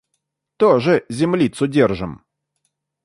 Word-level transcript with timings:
Тоже 0.57 1.05
землицу 1.09 1.67
держим. 1.67 2.23